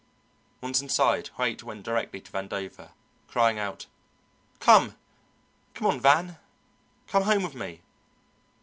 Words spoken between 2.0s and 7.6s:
to Vandover, crying out: "Come! come on, Van! come home with